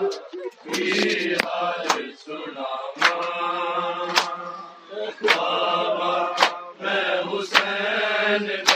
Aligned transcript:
میں 0.00 0.08
حسین 7.30 8.75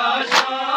شام 0.00 0.69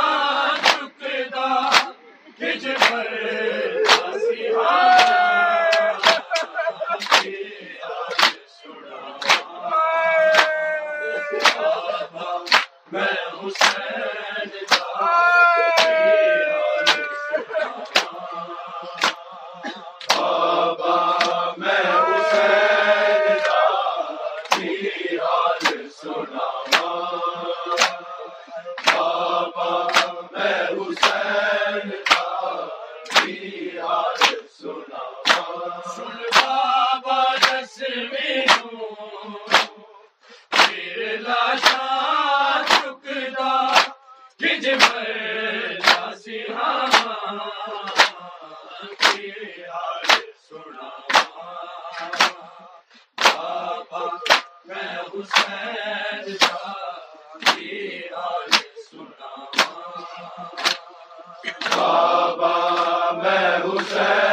حسین 63.83 64.32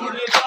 میں 0.00 0.41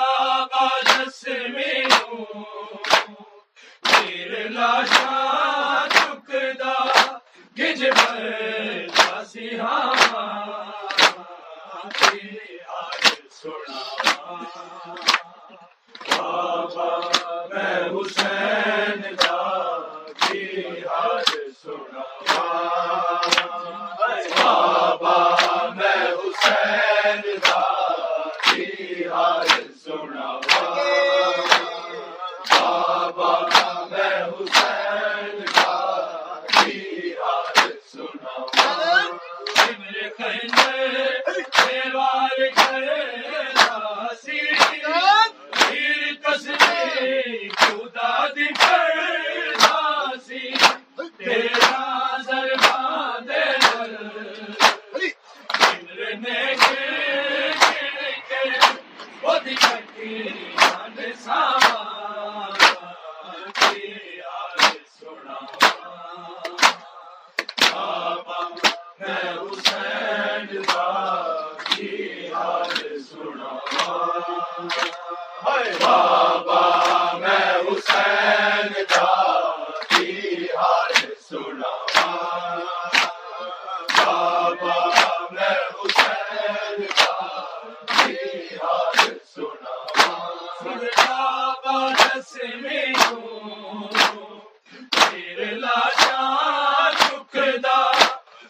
حال 29.09 29.47
سناؤ 29.85 30.41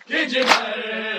کہ 0.07 1.14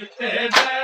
کتنے 0.00 0.75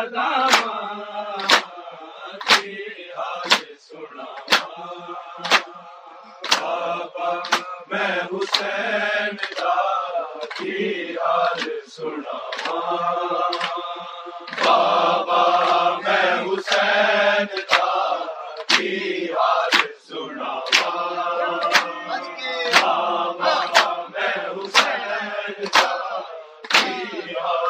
حسین 0.00 0.16
سنا 3.78 4.24
بابا 6.60 7.32
میں 7.90 8.20
حسین 8.32 9.36
بابا 14.64 15.44
میں 15.98 16.36
حسین 16.46 17.46
کی 26.68 27.26
حال 27.36 27.69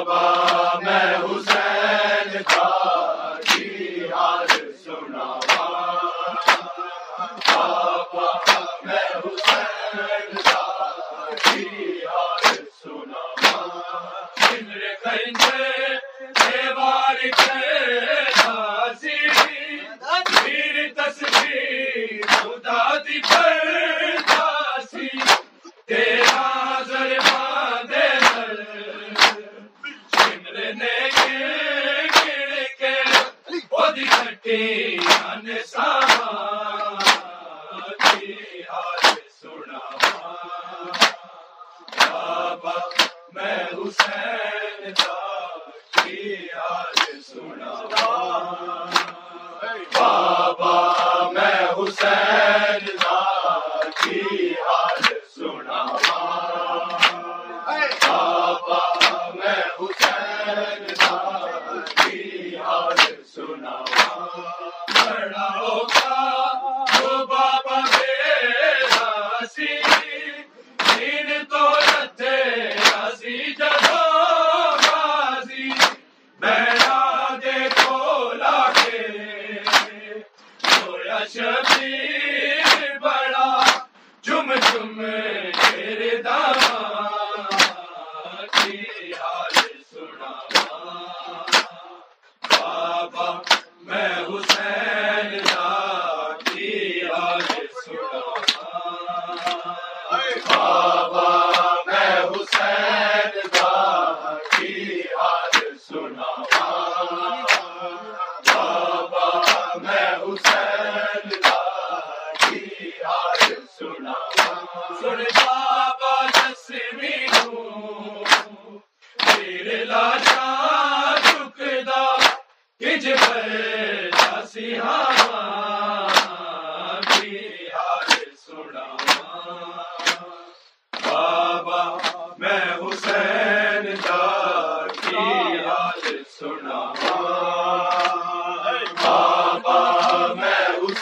حسین 43.91 44.30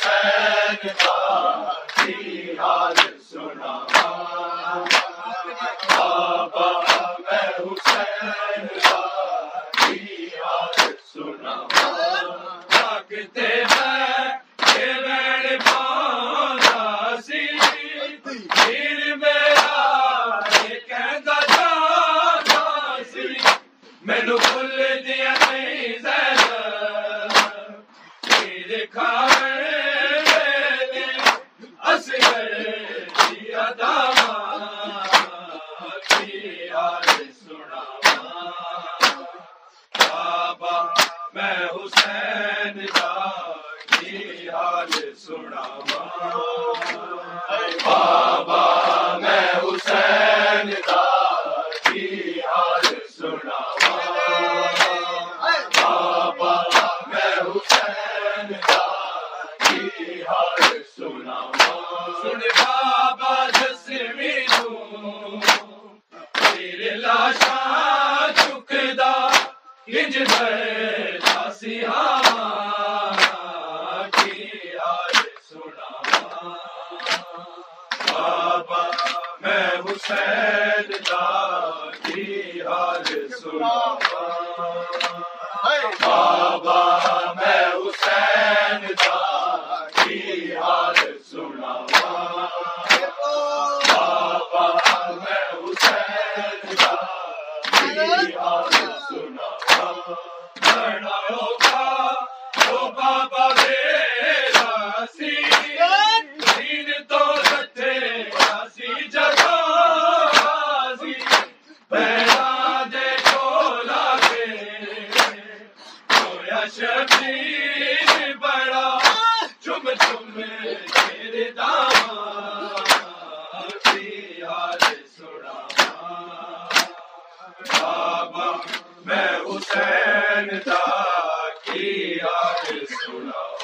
خیر 0.01 0.87
تھا 0.99 1.78
لاشا 66.95 67.59
چکدا 68.35 69.13
گنج 69.87 70.15
سنا۔ 75.49 75.91
بابا 78.11 78.83
میں 79.41 79.69
حسین 79.85 80.78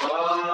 آمین 0.02 0.45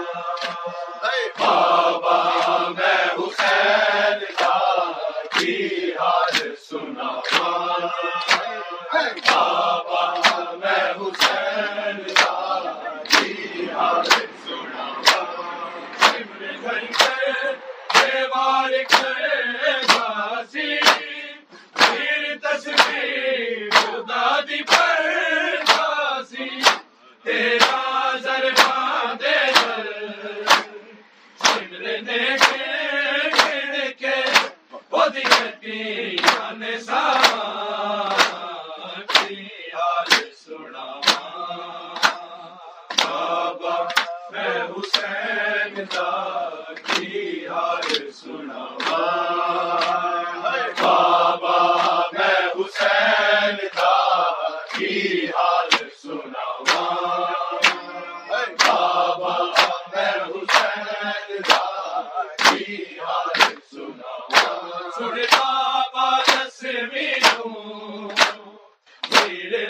دیکھے 31.83 33.61
دیکھے 33.73 34.15
وہ 34.93 35.07
دیکھتی 35.09 36.12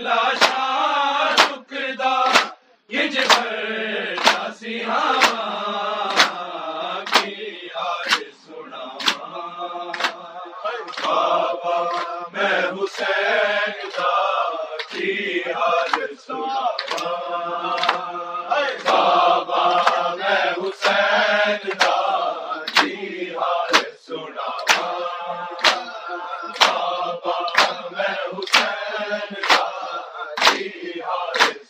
لاش 0.02 0.51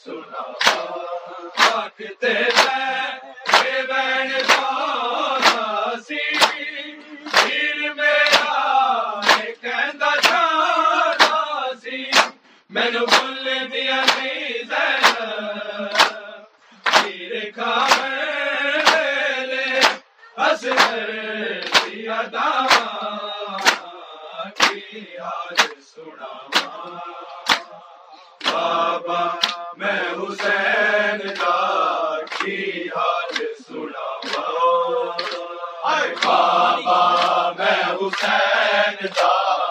سنا 0.04 1.88
تیرا 2.20 2.61
حسین 39.02 39.61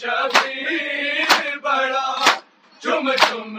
شبیر 0.00 1.58
بڑا 1.62 2.08
چم 2.82 3.14
چم 3.14 3.56